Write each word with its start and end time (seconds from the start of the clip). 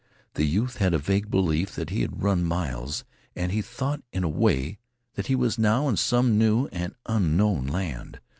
The 0.33 0.45
youth 0.47 0.77
had 0.77 0.95
a 0.95 0.97
vague 0.97 1.29
belief 1.29 1.75
that 1.75 1.91
he 1.91 2.01
had 2.01 2.23
run 2.23 2.43
miles, 2.43 3.03
and 3.35 3.51
he 3.51 3.61
thought, 3.61 4.01
in 4.11 4.23
a 4.23 4.27
way, 4.29 4.79
that 5.13 5.27
he 5.27 5.35
was 5.35 5.59
now 5.59 5.87
in 5.87 5.95
some 5.95 6.39
new 6.39 6.65
and 6.69 6.95
unknown 7.05 7.67
land. 7.67 8.19